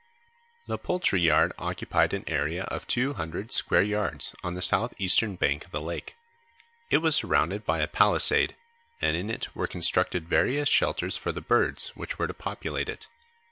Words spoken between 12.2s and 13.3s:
to populate it.